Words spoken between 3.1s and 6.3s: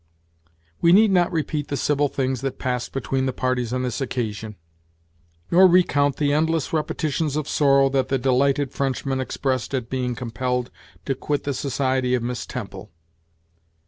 the parties on this occasion, nor recount